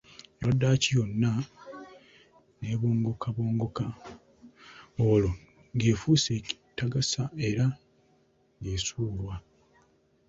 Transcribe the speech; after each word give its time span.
Erwa 0.39 0.51
ddaaki 0.55 0.89
yonna 0.97 1.31
n'ebongokabongoka, 2.59 3.85
olwo 5.07 5.31
ng'efuuse 5.75 6.29
ekitagasa 6.39 7.23
era 7.49 7.65
ng'esuulwa! 8.57 9.35